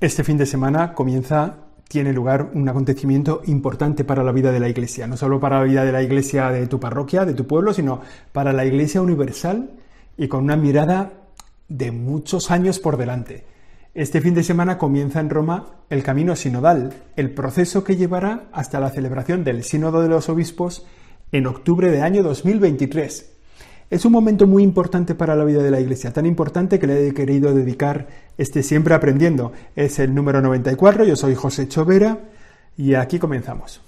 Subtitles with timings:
[0.00, 4.70] Este fin de semana comienza, tiene lugar un acontecimiento importante para la vida de la
[4.70, 7.74] Iglesia, no solo para la vida de la Iglesia de tu parroquia, de tu pueblo,
[7.74, 8.00] sino
[8.32, 9.72] para la Iglesia universal
[10.16, 11.12] y con una mirada
[11.68, 13.44] de muchos años por delante.
[13.92, 18.80] Este fin de semana comienza en Roma el camino sinodal, el proceso que llevará hasta
[18.80, 20.86] la celebración del Sínodo de los Obispos
[21.30, 23.39] en octubre de año 2023.
[23.90, 27.08] Es un momento muy importante para la vida de la Iglesia, tan importante que le
[27.08, 28.06] he querido dedicar
[28.38, 29.50] este Siempre Aprendiendo.
[29.74, 32.20] Es el número 94, yo soy José Chovera
[32.76, 33.80] y aquí comenzamos.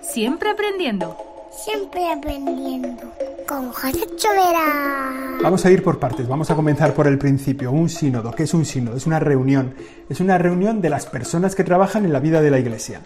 [0.00, 1.14] Siempre aprendiendo.
[1.50, 3.02] Siempre aprendiendo.
[3.46, 5.38] Con José Chovera.
[5.42, 7.72] Vamos a ir por partes, vamos a comenzar por el principio.
[7.72, 8.30] Un sínodo.
[8.32, 8.96] ¿Qué es un sínodo?
[8.96, 9.74] Es una reunión.
[10.08, 13.02] Es una reunión de las personas que trabajan en la vida de la Iglesia.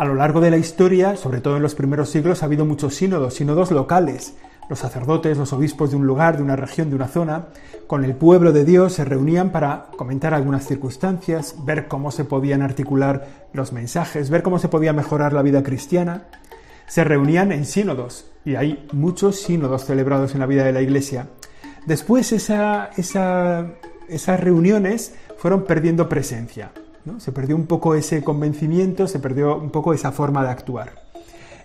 [0.00, 2.94] A lo largo de la historia, sobre todo en los primeros siglos, ha habido muchos
[2.94, 4.32] sínodos, sínodos locales.
[4.70, 7.48] Los sacerdotes, los obispos de un lugar, de una región, de una zona,
[7.86, 12.62] con el pueblo de Dios se reunían para comentar algunas circunstancias, ver cómo se podían
[12.62, 16.28] articular los mensajes, ver cómo se podía mejorar la vida cristiana.
[16.86, 21.26] Se reunían en sínodos, y hay muchos sínodos celebrados en la vida de la Iglesia.
[21.84, 22.88] Después esas
[24.40, 26.72] reuniones fueron perdiendo presencia.
[27.18, 30.92] Se perdió un poco ese convencimiento, se perdió un poco esa forma de actuar.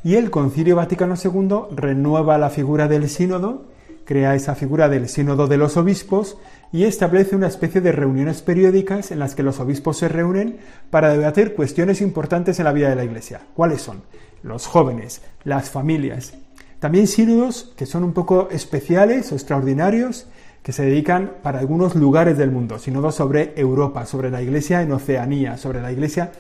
[0.03, 3.65] Y el Concilio Vaticano II renueva la figura del sínodo,
[4.05, 6.37] crea esa figura del sínodo de los obispos
[6.71, 10.57] y establece una especie de reuniones periódicas en las que los obispos se reúnen
[10.89, 13.41] para debatir cuestiones importantes en la vida de la Iglesia.
[13.55, 14.03] ¿Cuáles son?
[14.43, 16.33] Los jóvenes, las familias.
[16.79, 20.27] También sínodos que son un poco especiales o extraordinarios
[20.65, 24.91] que se dedican para algunos lugares del mundo, sínodos sobre Europa, sobre la Iglesia en
[24.93, 26.31] Oceanía, sobre la Iglesia,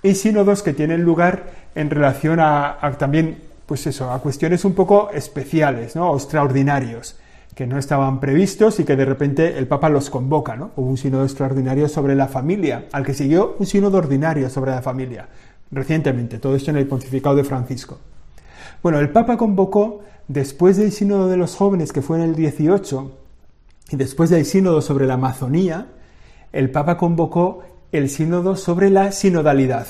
[0.00, 3.36] y sínodos que tienen lugar en relación a, también,
[3.66, 6.08] pues eso, a cuestiones un poco especiales, ¿no?
[6.12, 7.16] O extraordinarios,
[7.56, 10.70] que no estaban previstos y que de repente el Papa los convoca, ¿no?
[10.76, 14.82] Hubo un sínodo extraordinario sobre la familia, al que siguió un sínodo ordinario sobre la
[14.82, 15.26] familia,
[15.72, 17.98] recientemente, todo esto en el pontificado de Francisco.
[18.84, 23.23] Bueno, el Papa convocó, después del sínodo de los jóvenes, que fue en el 18,
[23.96, 25.88] después del sínodo sobre la Amazonía,
[26.52, 27.62] el Papa convocó
[27.92, 29.86] el sínodo sobre la sinodalidad.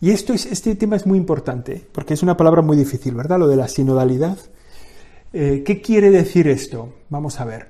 [0.00, 3.38] Y esto es, este tema es muy importante, porque es una palabra muy difícil, ¿verdad?
[3.38, 4.38] Lo de la sinodalidad.
[5.32, 6.92] Eh, ¿Qué quiere decir esto?
[7.08, 7.68] Vamos a ver.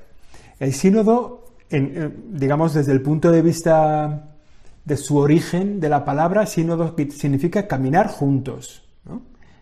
[0.59, 4.35] El sínodo, eh, digamos, desde el punto de vista
[4.85, 8.83] de su origen de la palabra, sínodo significa caminar juntos.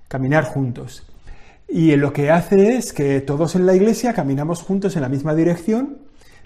[0.08, 1.04] Caminar juntos.
[1.74, 5.34] Y lo que hace es que todos en la iglesia caminamos juntos en la misma
[5.34, 6.00] dirección,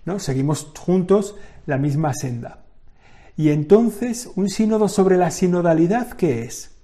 [0.04, 0.20] ¿no?
[0.20, 1.34] Seguimos juntos
[1.66, 2.62] la misma senda.
[3.36, 6.76] Y entonces, un sínodo sobre la sinodalidad, ¿qué es?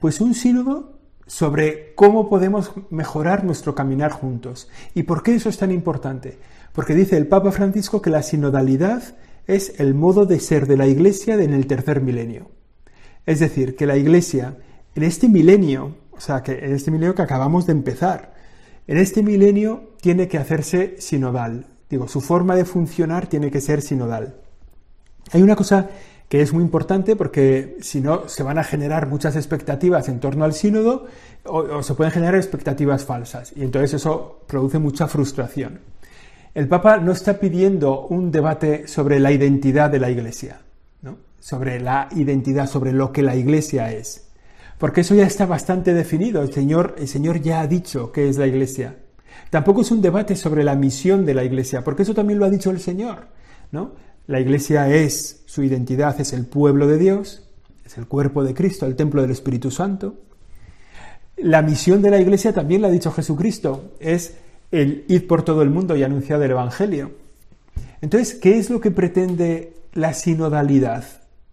[0.00, 0.98] Pues un sínodo
[1.28, 4.68] sobre cómo podemos mejorar nuestro caminar juntos.
[4.96, 6.38] ¿Y por qué eso es tan importante?
[6.72, 9.14] Porque dice el Papa Francisco que la sinodalidad
[9.46, 12.50] es el modo de ser de la Iglesia en el tercer milenio.
[13.26, 14.56] Es decir, que la Iglesia
[14.96, 18.34] en este milenio o sea, que en este milenio que acabamos de empezar,
[18.86, 21.64] en este milenio tiene que hacerse sinodal.
[21.88, 24.34] Digo, su forma de funcionar tiene que ser sinodal.
[25.32, 25.88] Hay una cosa
[26.28, 30.44] que es muy importante porque si no se van a generar muchas expectativas en torno
[30.44, 31.06] al sínodo
[31.44, 35.80] o, se pueden generar expectativas falsas y entonces eso produce mucha frustración.
[36.52, 40.60] El Papa no está pidiendo un debate sobre la identidad de la Iglesia,
[41.00, 41.16] ¿no?
[41.38, 44.29] sobre la identidad, sobre lo que la Iglesia es
[44.80, 46.40] porque eso ya está bastante definido.
[46.42, 48.96] El Señor, el Señor ya ha dicho qué es la Iglesia.
[49.50, 52.50] Tampoco es un debate sobre la misión de la Iglesia, porque eso también lo ha
[52.50, 53.26] dicho el Señor.
[53.72, 53.92] ¿no?
[54.26, 57.46] La Iglesia es, su identidad es el pueblo de Dios,
[57.84, 60.14] es el cuerpo de Cristo, el templo del Espíritu Santo.
[61.36, 64.38] La misión de la Iglesia también la ha dicho Jesucristo, es
[64.70, 67.10] el ir por todo el mundo y anunciar el Evangelio.
[68.00, 71.04] Entonces, ¿qué es lo que pretende la sinodalidad?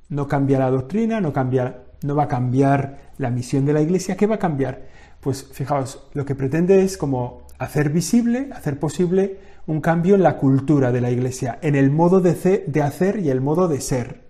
[0.08, 4.16] No cambia la doctrina, no cambia no va a cambiar la misión de la Iglesia.
[4.16, 4.88] ¿Qué va a cambiar?
[5.22, 10.38] Pues fijaos, lo que pretende es como hacer visible, hacer posible un cambio en la
[10.38, 14.22] cultura de la Iglesia, en el modo de, de hacer y el modo de ser.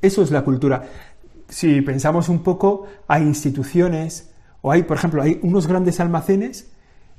[0.00, 0.84] Eso es la cultura.
[1.48, 4.30] Si pensamos un poco, hay instituciones,
[4.62, 6.70] o hay, por ejemplo, hay unos grandes almacenes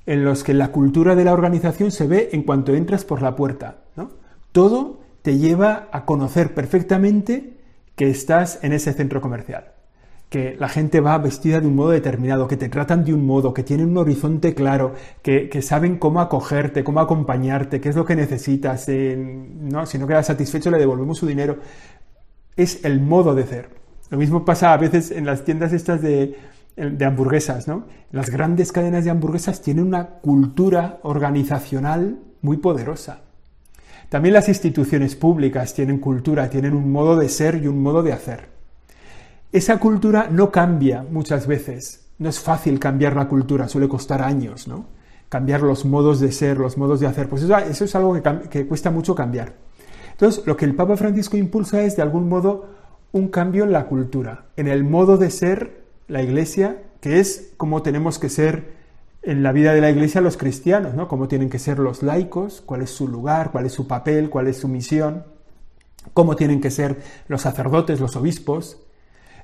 [0.05, 3.35] en los que la cultura de la organización se ve en cuanto entras por la
[3.35, 3.83] puerta.
[3.95, 4.11] ¿no?
[4.51, 7.54] Todo te lleva a conocer perfectamente
[7.95, 9.71] que estás en ese centro comercial,
[10.29, 13.53] que la gente va vestida de un modo determinado, que te tratan de un modo,
[13.53, 18.15] que tienen un horizonte claro, que, saben cómo acogerte, cómo acompañarte, qué es lo que
[18.15, 19.85] necesitas, ¿no?
[19.85, 21.57] si no quedas satisfecho le devolvemos su dinero.
[22.55, 23.69] Es el modo de ser.
[24.09, 26.37] Lo mismo pasa a veces en las tiendas estas de,
[26.75, 27.85] de hamburguesas, ¿no?
[28.11, 33.24] Las grandes cadenas de hamburguesas tienen una cultura organizacional muy poderosa
[34.09, 38.13] También las instituciones públicas tienen cultura, tienen un modo de ser y un modo de
[38.13, 38.47] hacer.
[39.51, 42.07] Esa cultura no cambia muchas veces.
[42.17, 44.85] No es fácil cambiar la cultura, suele costar años, ¿no?
[45.29, 47.27] Cambiar los modos de ser, los modos de hacer.
[47.27, 49.53] Pues eso, es algo que, que cuesta mucho cambiar.
[50.11, 52.69] Entonces, lo que el Papa Francisco impulsa es, de algún modo,
[53.11, 57.81] un cambio en la cultura, en el modo de ser la Iglesia, que es como
[57.81, 58.73] tenemos que ser
[59.25, 61.07] en la vida de la Iglesia los cristianos, ¿no?
[61.07, 64.47] Cómo tienen que ser los laicos, cuál es su lugar, cuál es su papel, cuál
[64.47, 65.23] es su misión,
[66.13, 68.81] cómo tienen que ser los sacerdotes, los obispos.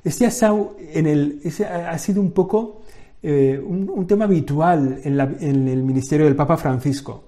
[0.03, 0.29] Este
[0.93, 2.81] en el, ha sido un poco
[3.23, 7.23] eh, un, tema habitual en, el ministerio del Papa Francisco.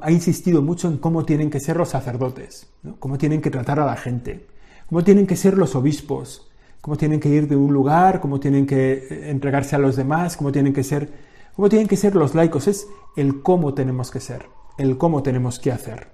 [0.00, 2.68] Ha insistido mucho en cómo tienen que ser los sacerdotes,
[2.98, 4.46] cómo tienen que tratar a la gente,
[4.88, 6.50] cómo tienen que ser los obispos,
[6.80, 10.36] cómo tienen que ir de un lugar, cómo tienen que eh, entregarse a los demás,
[10.36, 11.08] cómo tienen que ser
[11.56, 12.68] ¿Cómo tienen que ser los laicos?
[12.68, 12.86] Es
[13.16, 16.08] el cómo tenemos que ser, el cómo tenemos que hacer.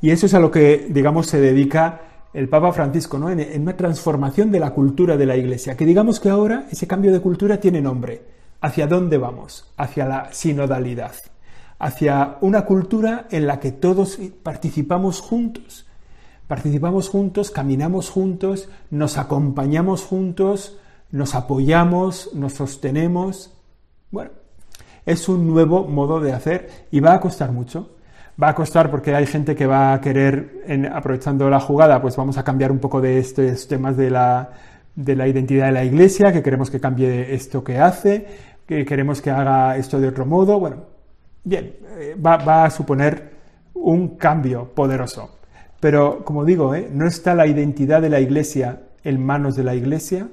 [0.00, 2.00] Y eso es a lo que, digamos, se dedica
[2.34, 3.30] el Papa Francisco, ¿no?
[3.30, 5.76] En, una transformación de la cultura de la Iglesia.
[5.76, 8.22] Que digamos que ahora ese cambio de cultura tiene nombre.
[8.60, 9.72] ¿Hacia dónde vamos?
[9.76, 11.14] Hacia la sinodalidad.
[11.78, 15.86] Hacia una cultura en la que todos participamos juntos.
[16.48, 20.76] Participamos juntos, caminamos juntos, nos acompañamos juntos,
[21.12, 23.54] nos apoyamos, nos sostenemos.
[24.10, 24.41] Bueno,
[25.04, 27.96] es un nuevo modo de hacer y va a costar mucho.
[28.42, 32.38] Va a costar porque hay gente que va a querer, aprovechando la jugada, pues vamos
[32.38, 34.50] a cambiar un poco de estos temas de la,
[34.94, 38.26] de la identidad de la iglesia, que queremos que cambie esto que hace,
[38.66, 40.58] que queremos que haga esto de otro modo.
[40.58, 40.76] Bueno,
[41.44, 43.32] bien, eh, va, a suponer
[43.74, 45.38] un cambio poderoso.
[45.80, 46.88] Pero, como digo, ¿eh?
[46.90, 50.28] no está la identidad de la iglesia en manos de la iglesia,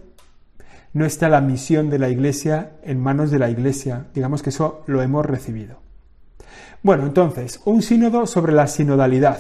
[0.94, 4.08] no está la misión de la Iglesia en manos de la Iglesia.
[4.14, 5.78] Digamos que eso lo hemos recibido.
[6.82, 9.40] Bueno, entonces, un sínodo sobre la sinodalidad.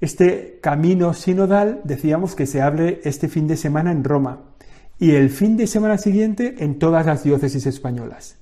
[0.00, 4.40] Este camino sinodal decíamos que se abre este fin de semana en Roma
[4.98, 8.36] y el fin de semana siguiente en todas las diócesis españolas.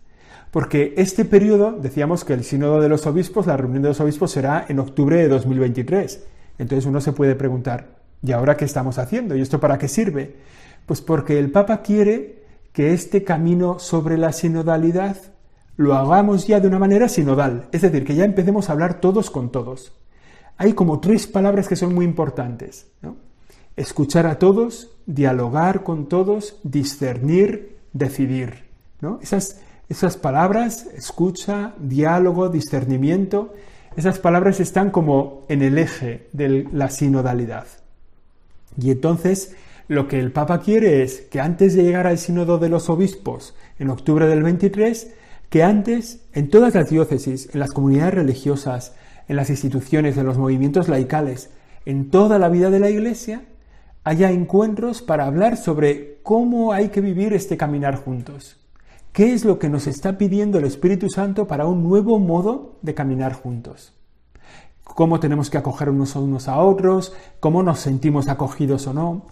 [0.50, 4.30] Porque este periodo, decíamos que el sínodo de los obispos, la reunión de los obispos
[4.30, 6.24] será en octubre de 2023.
[6.58, 7.88] Entonces uno se puede preguntar,
[8.22, 9.36] ¿y ahora qué estamos haciendo?
[9.36, 10.36] ¿Y esto para qué sirve?
[10.86, 15.16] Pues porque el Papa quiere que este camino sobre la sinodalidad
[15.76, 19.30] lo hagamos ya de una manera sinodal, es decir, que ya empecemos a hablar todos
[19.30, 19.92] con todos.
[20.56, 22.86] Hay como tres palabras que son muy importantes.
[23.76, 28.64] Escuchar a todos, dialogar con todos, discernir, decidir.
[29.20, 29.60] Esas,
[29.90, 33.52] esas palabras, escucha, diálogo, discernimiento,
[33.96, 37.66] esas palabras están como en el eje de la sinodalidad.
[38.80, 39.54] Y entonces
[39.88, 43.54] lo que el Papa quiere es que antes de llegar al sínodo de los obispos
[43.78, 45.12] en octubre del 23,
[45.48, 48.94] que antes en todas las diócesis, en las comunidades religiosas,
[49.28, 51.50] en las instituciones, en los movimientos laicales,
[51.84, 53.42] en toda la vida de la Iglesia,
[54.02, 58.56] haya encuentros para hablar sobre cómo hay que vivir este caminar juntos.
[59.12, 62.94] ¿Qué es lo que nos está pidiendo el Espíritu Santo para un nuevo modo de
[62.94, 63.94] caminar juntos?
[64.84, 67.14] ¿Cómo tenemos que acoger unos a unos a otros?
[67.40, 69.26] ¿Cómo nos sentimos acogidos o no?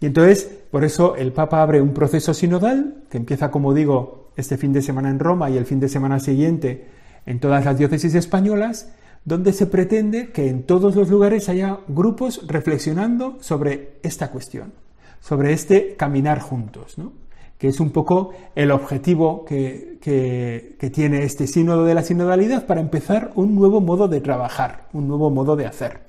[0.00, 4.58] Y entonces, por eso el Papa abre un proceso sinodal que empieza, como digo, este
[4.58, 6.88] fin de semana en Roma y el fin de semana siguiente
[7.26, 8.92] en todas las diócesis españolas,
[9.24, 14.72] donde se pretende que en todos los lugares haya grupos reflexionando sobre esta cuestión,
[15.20, 17.12] sobre este caminar juntos, ¿no?
[17.58, 22.80] que es un poco el objetivo que, que, tiene este sínodo de la sinodalidad para
[22.80, 26.00] empezar un nuevo modo de trabajar, un nuevo modo de hacer.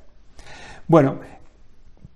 [0.87, 1.19] Bueno,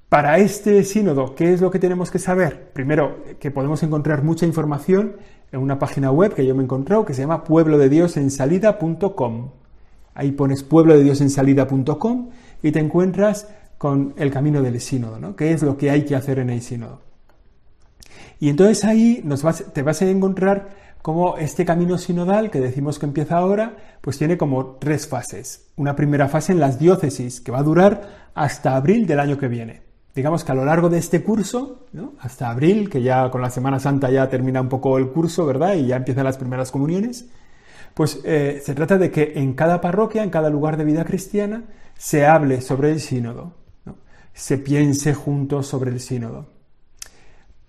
[0.10, 2.72] para este sínodo, ¿qué es lo que tenemos que saber?
[2.74, 5.18] Primero, que podemos encontrar mucha información
[5.52, 9.52] en una página web que yo me he encontrado que se llama pueblodediosensalida.com.
[10.16, 12.30] Ahí pones pueblodediosensalida.com
[12.64, 15.36] y te encuentras con el camino del sínodo, ¿no?
[15.36, 17.02] ¿Qué es lo que hay que hacer en el sínodo?
[18.40, 19.24] Y entonces ahí
[19.74, 20.70] te vas a encontrar
[21.04, 25.68] como este camino sinodal que decimos que empieza ahora, pues tiene como tres fases.
[25.76, 29.48] Una primera fase en las diócesis, que va a durar hasta abril del año que
[29.48, 31.88] viene digamos que a lo largo de este curso,
[32.20, 35.76] hasta abril, que ya con la Semana Santa ya termina un poco el curso, ¿verdad?
[35.76, 37.30] Y ya empiezan las primeras comuniones,
[37.94, 41.64] pues eh, se trata de que en cada parroquia, en cada lugar de vida cristiana,
[41.98, 43.54] se hable sobre el sínodo,
[44.34, 46.48] se piense juntos sobre el sínodo.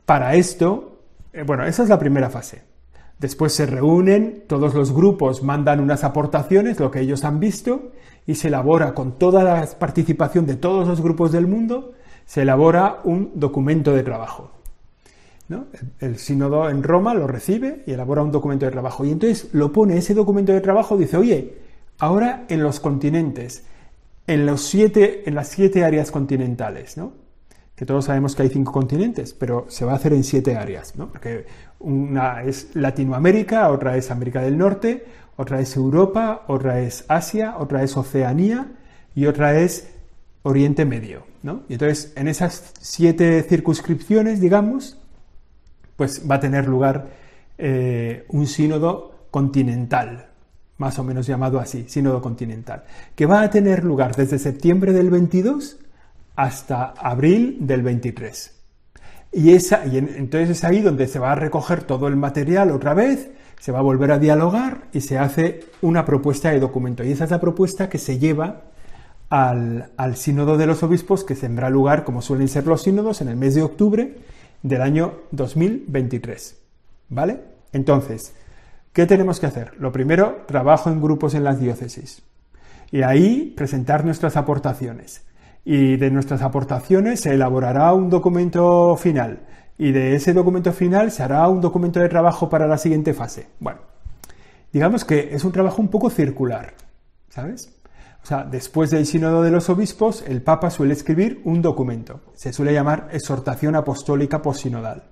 [0.06, 2.62] Para esto, eh, bueno, esa es la primera fase.
[3.18, 7.92] Después se reúnen, todos los grupos mandan unas aportaciones, lo que ellos han visto,
[8.26, 11.92] y se elabora con toda la participación de todos los grupos del mundo
[12.30, 14.52] se elabora un documento de trabajo.
[15.98, 19.04] El, sínodo en Roma lo recibe y elabora un documento de trabajo.
[19.04, 21.58] Y entonces lo pone ese documento de trabajo, dice, oye,
[21.98, 23.64] ahora en los continentes,
[24.28, 27.14] en, los siete, en las siete áreas continentales, ¿no?
[27.74, 30.94] que todos sabemos que hay cinco continentes, pero se va a hacer en siete áreas,
[30.94, 31.08] ¿no?
[31.08, 31.46] porque
[31.80, 37.82] una es Latinoamérica, otra es América del Norte, otra es Europa, otra es Asia, otra
[37.82, 38.68] es Oceanía
[39.16, 39.88] y otra es
[40.42, 41.30] Oriente Medio.
[41.42, 41.62] ¿no?
[41.68, 44.98] Y entonces, en esas siete circunscripciones, digamos,
[45.96, 47.08] pues va a tener lugar
[47.58, 50.28] eh, un sínodo continental,
[50.78, 55.10] más o menos llamado así, sínodo continental, que va a tener lugar desde septiembre del
[55.10, 55.78] 22
[56.36, 58.56] hasta abril del 23.
[59.32, 62.94] Y, esa, y entonces es ahí donde se va a recoger todo el material otra
[62.94, 63.30] vez,
[63.60, 67.04] se va a volver a dialogar y se hace una propuesta de documento.
[67.04, 68.69] Y esa es la propuesta que se lleva
[69.30, 73.28] al, al sínodo de los obispos que tendrá lugar, como suelen ser los sínodos, en
[73.28, 74.18] el mes de octubre
[74.62, 76.58] del año 2023.
[77.08, 77.40] ¿Vale?
[77.72, 78.34] Entonces,
[78.92, 79.72] ¿qué tenemos que hacer?
[79.78, 82.22] Lo primero, trabajo en grupos en las diócesis.
[82.90, 85.22] Y ahí presentar nuestras aportaciones
[85.64, 89.40] y de nuestras aportaciones se elaborará un documento final
[89.78, 93.46] y de ese documento final se hará un documento de trabajo para la siguiente fase.
[93.60, 93.80] Bueno,
[94.72, 96.74] digamos que es un trabajo un poco circular,
[97.28, 97.79] ¿sabes?
[98.22, 102.20] O sea, después del sínodo de los obispos, el Papa suele escribir un documento.
[102.34, 105.04] Se suele llamar exhortación apostólica posinodal.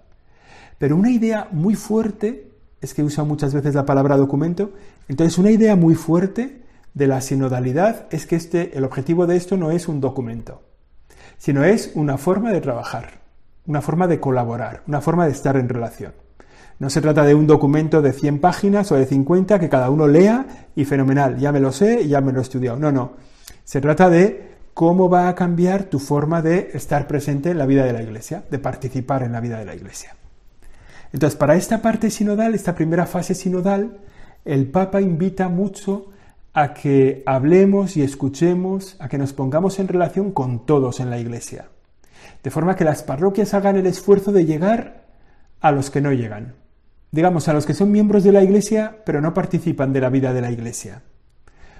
[0.78, 4.72] Pero una idea muy fuerte, es que usa muchas veces la palabra documento,
[5.08, 6.62] entonces una idea muy fuerte
[6.94, 10.62] de la sinodalidad es que este, el objetivo de esto no es un documento,
[11.36, 13.22] sino es una forma de trabajar,
[13.66, 16.12] una forma de colaborar, una forma de estar en relación.
[16.78, 20.06] No se trata de un documento de 100 páginas o de 50 que cada uno
[20.06, 22.78] lea y fenomenal, ya me lo sé ya me lo he estudiado.
[22.78, 23.12] No, no.
[23.64, 27.84] Se trata de cómo va a cambiar tu forma de estar presente en la vida
[27.84, 30.14] de la Iglesia, de participar en la vida de la Iglesia.
[31.12, 33.98] Entonces, para esta parte sinodal, esta primera fase sinodal,
[34.44, 36.06] el Papa invita mucho
[36.52, 41.18] a que hablemos y escuchemos, a que nos pongamos en relación con todos en la
[41.18, 41.68] iglesia.
[42.42, 45.04] De forma que las parroquias hagan el esfuerzo de llegar
[45.60, 46.54] a los que no llegan.
[47.10, 50.32] Digamos, a los que son miembros de la iglesia, pero no participan de la vida
[50.32, 51.02] de la iglesia.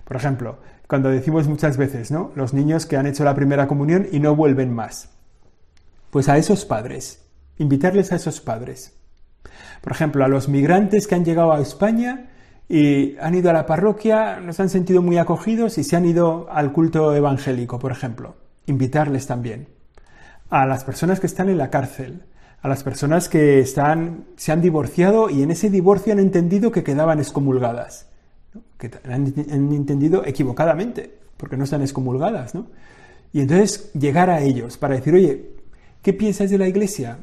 [0.05, 2.33] Por ejemplo, cuando decimos muchas veces, ¿no?
[2.35, 5.11] Los niños que han hecho la primera comunión y no vuelven más.
[6.11, 7.27] Pues a esos padres,
[7.59, 8.95] invitarles a esos padres.
[9.83, 12.31] Por ejemplo, a los migrantes que han llegado a España
[12.69, 16.51] y han ido a la parroquia, nos han sentido muy acogidos y se han ido
[16.51, 18.37] al culto evangélico, por ejemplo.
[18.65, 19.69] Invitarles también.
[20.49, 22.23] A las personas que están en la cárcel,
[22.61, 26.83] a las personas que están, se han divorciado y en ese divorcio han entendido que
[26.83, 28.09] quedaban excomulgadas,
[28.79, 29.27] que han,
[29.73, 32.67] entendido equivocadamente, porque no están excomulgadas, ¿no?
[33.33, 35.51] Y entonces llegar a ellos para decir, oye,
[36.03, 37.19] ¿qué piensas de la iglesia?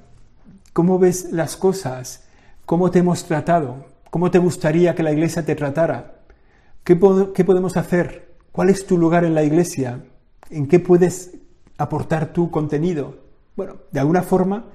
[0.72, 2.26] ¿Cómo ves las cosas?
[2.66, 3.86] ¿Cómo te hemos tratado?
[4.12, 6.16] ¿Cómo te gustaría que la iglesia te tratara?
[6.86, 8.36] ¿Qué, podemos hacer?
[8.52, 10.06] ¿Cuál es tu lugar en la iglesia?
[10.52, 11.32] ¿En qué puedes
[11.78, 13.18] aportar tu contenido?
[13.56, 14.66] Bueno, de alguna forma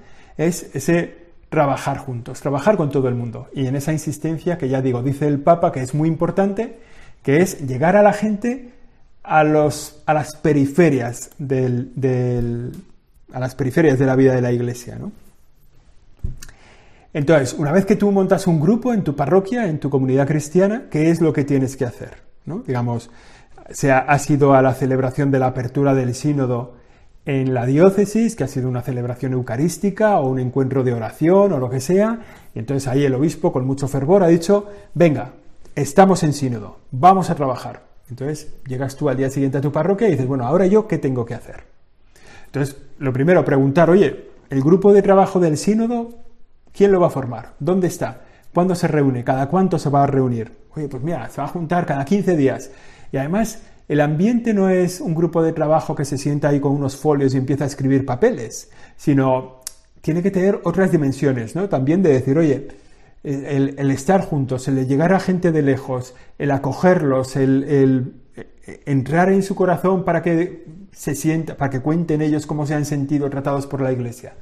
[0.47, 3.49] es ese trabajar juntos, trabajar con todo el mundo.
[3.53, 6.79] Y en esa insistencia que ya digo, dice el Papa, que es muy importante,
[7.23, 8.69] que es llegar a la gente
[9.23, 12.71] a, los, a las periferias del,
[13.33, 15.11] a las periferias de la vida de la iglesia, ¿no?
[17.13, 20.83] Entonces, una vez que tú montas un grupo en tu parroquia, en tu comunidad cristiana,
[20.89, 22.19] ¿qué es lo que tienes que hacer?
[22.45, 22.63] ¿No?
[22.65, 23.09] Digamos,
[23.73, 26.75] sea, ha sido a la celebración de la apertura del sínodo
[27.25, 31.59] en la diócesis, que ha sido una celebración eucarística o un encuentro de oración o
[31.59, 32.19] lo que sea,
[32.55, 35.33] y entonces ahí el obispo con mucho fervor ha dicho, venga,
[35.75, 37.83] estamos en sínodo, vamos a trabajar.
[38.09, 40.97] Entonces llegas tú al día siguiente a tu parroquia y dices, bueno, ahora yo, ¿qué
[40.97, 41.63] tengo que hacer?
[42.47, 46.21] Entonces, lo primero, preguntar, oye, ¿el grupo de trabajo del sínodo
[46.73, 47.53] ¿Quién lo va a formar?
[47.59, 48.21] ¿Dónde está?
[48.53, 49.23] ¿Cuándo se reúne?
[49.23, 50.51] ¿Cada cuánto se va a reunir?
[50.75, 52.71] Oye, pues mira, se va a juntar cada 15 días.
[53.11, 53.61] Y además,
[53.91, 57.33] el ambiente no es un grupo de trabajo que se sienta ahí con unos folios
[57.33, 59.59] y empieza a escribir papeles, sino
[59.99, 61.67] tiene que tener otras dimensiones, ¿no?
[61.67, 62.69] También de decir, oye,
[63.21, 68.13] el, estar juntos, el llegar a gente de lejos, el acogerlos, el, el
[68.85, 72.85] entrar en su corazón para que se sienta, para que cuenten ellos cómo se han
[72.85, 74.35] sentido tratados por la iglesia.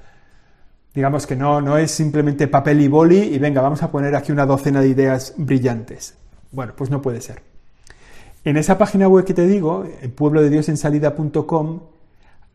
[0.94, 4.32] Digamos que no, no es simplemente papel y boli y venga, vamos a poner aquí
[4.32, 6.14] una docena de ideas brillantes.
[6.52, 7.49] Bueno, pues no puede ser.
[8.50, 11.82] En esa página web que te digo, pueblo de Dios en salida.com,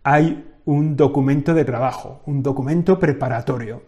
[0.02, 3.80] hay un documento de trabajo, un documento preparatorio,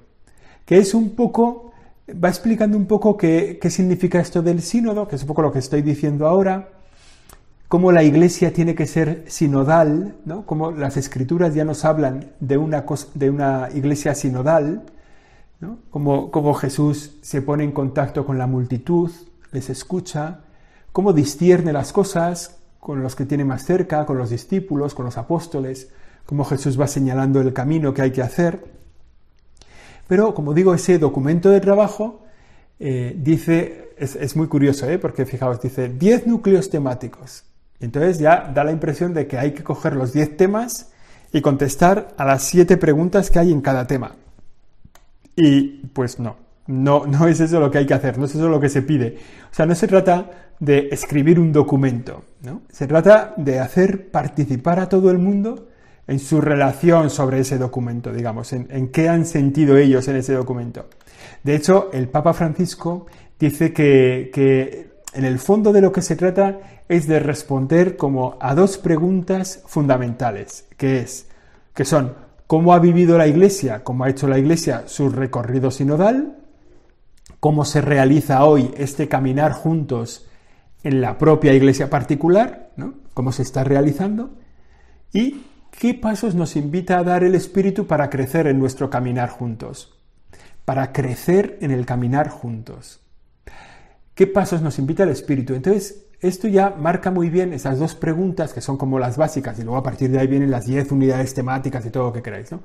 [0.64, 1.72] que es un poco,
[2.08, 5.58] va explicando un poco qué, significa esto del sínodo, que es un poco lo que
[5.58, 6.68] estoy diciendo ahora,
[7.66, 10.46] cómo la iglesia tiene que ser sinodal, ¿no?
[10.46, 12.84] Cómo las escrituras ya nos hablan de una,
[13.14, 14.84] de una iglesia sinodal,
[15.58, 15.78] ¿no?
[15.90, 19.10] Cómo, Jesús se pone en contacto con la multitud,
[19.50, 20.42] les escucha,
[20.96, 25.18] cómo discierne las cosas, con los que tiene más cerca, con los discípulos, con los
[25.18, 25.90] apóstoles,
[26.24, 28.64] cómo Jesús va señalando el camino que hay que hacer.
[30.08, 32.22] Pero, como digo, ese documento de trabajo
[32.80, 34.98] eh, dice, es, muy curioso, ¿eh?
[34.98, 37.44] porque fijaos, dice 10 núcleos temáticos.
[37.78, 40.92] Entonces ya da la impresión de que hay que coger los 10 temas
[41.30, 44.16] y contestar a las 7 preguntas que hay en cada tema.
[45.36, 48.48] Y pues no, no, no es eso lo que hay que hacer, no es eso
[48.48, 49.18] lo que se pide.
[49.50, 52.62] O sea, no se trata de escribir un documento, ¿no?
[52.70, 55.68] Se trata de hacer participar a todo el mundo
[56.06, 60.86] en su relación sobre ese documento, digamos, en, qué han sentido ellos en ese documento.
[61.42, 63.06] De hecho, el Papa Francisco
[63.38, 68.36] dice que, que en el fondo de lo que se trata es de responder como
[68.40, 71.26] a dos preguntas fundamentales, que es,
[71.74, 72.14] que son,
[72.46, 73.82] ¿cómo ha vivido la Iglesia?
[73.82, 76.36] ¿Cómo ha hecho la Iglesia su recorrido sinodal?
[77.46, 80.26] ¿Cómo se realiza hoy este caminar juntos
[80.82, 82.72] en la propia Iglesia particular?
[82.76, 82.94] ¿no?
[83.14, 84.34] ¿Cómo se está realizando?
[85.12, 89.96] Y ¿Qué pasos nos invita a dar el Espíritu para crecer en nuestro caminar juntos?
[90.64, 92.98] Para crecer en el caminar juntos.
[94.16, 95.54] ¿Qué pasos nos invita el Espíritu?
[95.54, 99.62] Entonces, esto ya marca muy bien esas dos preguntas que son como las básicas y
[99.62, 102.50] luego a partir de ahí vienen las diez unidades temáticas y todo lo que queráis.
[102.50, 102.62] ¿no?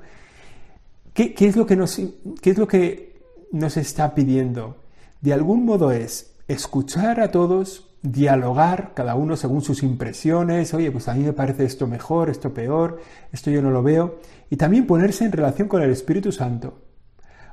[1.14, 2.00] ¿Qué, es lo que nos,
[2.40, 3.11] ¿Qué es lo que
[3.52, 4.76] nos está pidiendo?
[5.20, 11.08] De algún modo es escuchar a todos, dialogar, cada uno según sus impresiones, oye, pues
[11.08, 14.18] a mí me parece esto mejor, esto peor, esto yo no lo veo,
[14.50, 16.78] y también ponerse en relación con el Espíritu Santo.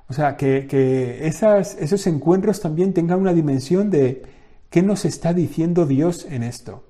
[0.07, 4.23] O sea, que, esos encuentros también tengan una dimensión de
[4.71, 6.83] qué nos está diciendo Dios en esto.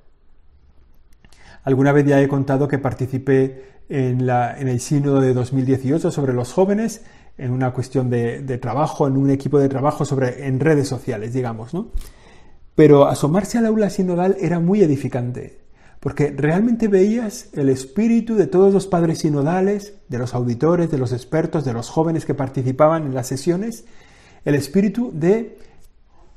[1.64, 6.34] Alguna vez ya he contado que participé en, la, en el sínodo de 2018 sobre
[6.34, 7.04] los jóvenes,
[7.40, 11.74] en una cuestión de, trabajo, en un equipo de trabajo sobre, en redes sociales, digamos,
[11.74, 11.88] ¿no?
[12.76, 15.60] Pero asomarse al aula sinodal era muy edificante,
[16.00, 21.12] porque realmente veías el espíritu de todos los padres sinodales, de los auditores, de los
[21.12, 23.86] expertos, de los jóvenes que participaban en las sesiones,
[24.46, 25.58] el espíritu de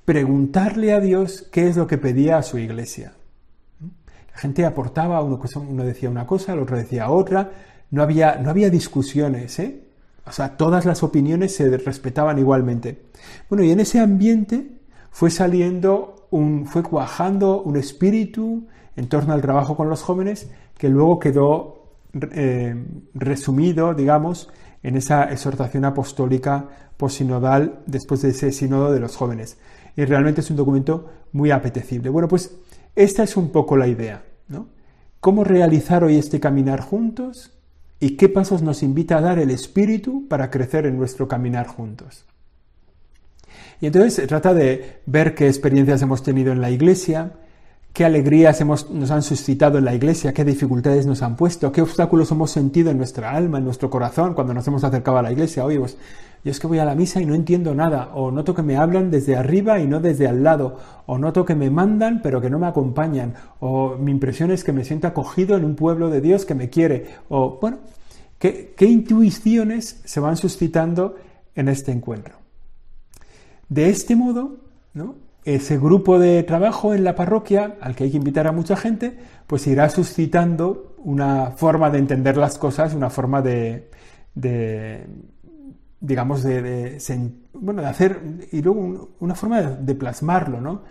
[0.05, 3.15] preguntarle a Dios qué es lo que pedía a su iglesia.
[4.33, 7.51] La gente aportaba, uno, uno decía una cosa, el otro decía otra,
[7.91, 9.92] no había, no había discusiones, ¿eh?
[10.27, 13.07] O sea, todas las opiniones se respetaban igualmente.
[13.49, 14.81] Bueno, y en ese ambiente
[15.11, 16.23] fue saliendo
[16.65, 22.75] fue cuajando un espíritu en torno al trabajo con los jóvenes que luego quedó eh,
[23.15, 24.51] resumido, digamos,
[24.83, 29.59] en esa exhortación apostólica posinodal después de ese sínodo de los jóvenes.
[29.95, 32.09] Y realmente es un documento muy apetecible.
[32.09, 32.57] Bueno, pues
[32.97, 34.69] esta es un poco la idea, ¿no?
[35.21, 37.53] ¿Cómo realizar hoy este caminar juntos?
[38.03, 42.25] ¿Y qué pasos nos invita a dar el Espíritu para crecer en nuestro caminar juntos?
[43.81, 47.35] Y entonces se trata de ver qué experiencias hemos tenido en la iglesia,
[47.93, 52.29] qué alegrías nos han suscitado en la iglesia, qué dificultades nos han puesto, qué obstáculos
[52.33, 55.65] hemos sentido en nuestra alma, en nuestro corazón cuando nos hemos acercado a la iglesia.
[55.65, 55.97] Oye, pues
[56.45, 58.77] yo es que voy a la misa y no entiendo nada, o noto que me
[58.77, 62.51] hablan desde arriba y no desde al lado, o noto que me mandan pero que
[62.51, 66.21] no me acompañan, o mi impresión es que me siento acogido en un pueblo de
[66.21, 67.79] Dios que me quiere, o bueno,
[68.39, 71.17] qué, qué intuiciones se van suscitando
[71.55, 72.35] en este encuentro.
[73.69, 74.57] De este modo,
[75.45, 79.17] ese grupo de trabajo en la parroquia, al que hay que invitar a mucha gente,
[79.47, 83.89] pues irá suscitando una forma de entender las cosas, una forma de,
[86.03, 86.99] digamos, de,
[87.55, 90.83] bueno, de hacer, y luego una forma de, plasmarlo, ¿no?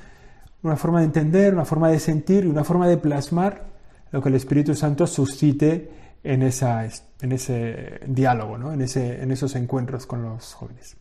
[0.63, 3.65] Una forma de entender, una forma de sentir y una forma de plasmar
[4.11, 5.91] lo que el Espíritu Santo suscite
[6.23, 8.71] en, esa, en ese diálogo, ¿no?
[8.71, 10.95] en, ese, en esos encuentros con los jóvenes.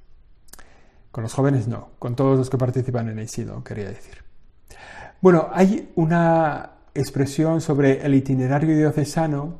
[1.12, 4.24] Con los jóvenes no, con todos los que participan en el SIDO, quería decir.
[5.20, 9.58] Bueno, hay una expresión sobre el itinerario diocesano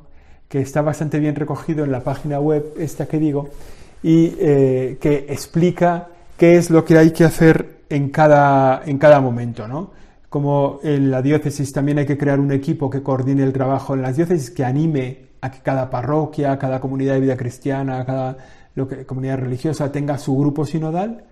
[0.49, 3.49] que está bastante bien recogido en la página web, esta que digo,
[4.03, 9.21] y eh, que explica qué es lo que hay que hacer en cada, en cada
[9.21, 9.91] momento, ¿no?
[10.29, 14.01] Como en la diócesis también hay que crear un equipo que coordine el trabajo en
[14.01, 18.37] las diócesis, que anime a que cada parroquia, cada comunidad de vida cristiana, cada
[19.05, 21.25] comunidad religiosa tenga su grupo sinodal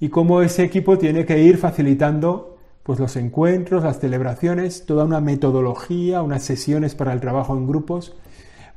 [0.00, 5.20] y cómo ese equipo tiene que ir facilitando pues los encuentros, las celebraciones, toda una
[5.20, 8.16] metodología, unas sesiones para el trabajo en grupos.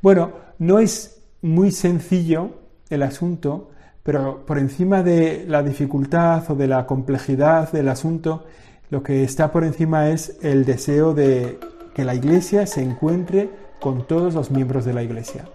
[0.02, 2.61] Bueno, no es muy sencillo
[2.92, 3.70] el asunto,
[4.04, 8.46] pero por encima de la dificultad o de la complejidad del asunto,
[8.90, 11.60] lo que está por encima es el deseo de
[11.96, 13.50] que la Iglesia se encuentre
[13.80, 15.46] con todos los miembros de la Iglesia,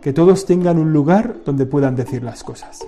[0.00, 2.86] que todos tengan un lugar donde puedan decir las cosas.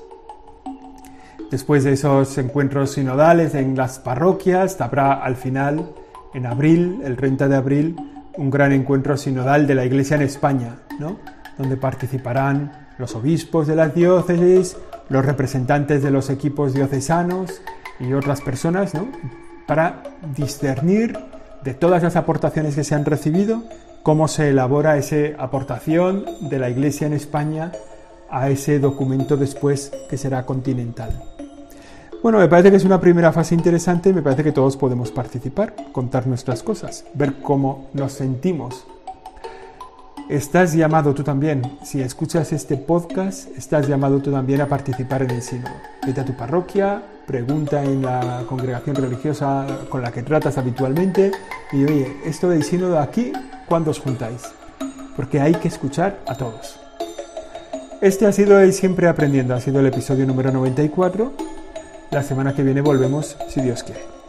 [1.50, 5.90] Después de esos encuentros sinodales en las parroquias, habrá al final,
[6.32, 7.96] en abril, el 30 de abril,
[8.36, 11.18] un gran encuentro sinodal de la Iglesia en España, ¿no?
[11.58, 14.76] donde participarán los obispos de las diócesis,
[15.08, 17.60] los representantes de los equipos diocesanos
[17.98, 19.08] y otras personas, ¿no?
[19.66, 20.02] para
[20.36, 21.18] discernir
[21.64, 23.62] de todas las aportaciones que se han recibido,
[24.02, 27.72] cómo se elabora esa aportación de la Iglesia en España
[28.30, 31.22] a ese documento después que será continental.
[32.22, 35.74] Bueno, me parece que es una primera fase interesante me parece que todos podemos participar,
[35.92, 38.84] contar nuestras cosas, ver cómo nos sentimos.
[40.30, 45.30] Estás llamado tú también, si escuchas este podcast, estás llamado tú también a participar en
[45.32, 45.74] el sínodo.
[46.06, 51.32] Vete a tu parroquia, pregunta en la congregación religiosa con la que tratas habitualmente
[51.72, 53.32] y oye, esto del sínodo aquí,
[53.66, 54.42] ¿cuándo os juntáis?
[55.16, 56.78] Porque hay que escuchar a todos.
[58.00, 61.32] Este ha sido el Siempre Aprendiendo, ha sido el episodio número 94.
[62.12, 64.19] La semana que viene volvemos, si Dios quiere.